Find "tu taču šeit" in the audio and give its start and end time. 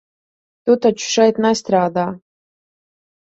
0.69-1.41